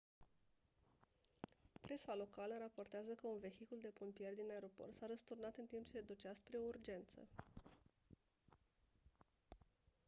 [1.81, 5.91] presa locală raportează că un vehicul de pompieri din aeroport s-a răsturnat în timp ce
[5.91, 7.27] se ducea spre o urgență